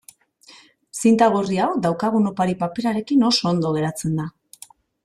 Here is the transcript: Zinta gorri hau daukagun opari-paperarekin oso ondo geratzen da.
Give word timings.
Zinta 0.99 1.27
gorri 1.35 1.59
hau 1.65 1.69
daukagun 1.85 2.27
opari-paperarekin 2.33 3.31
oso 3.33 3.53
ondo 3.53 3.79
geratzen 3.79 4.23
da. 4.25 4.31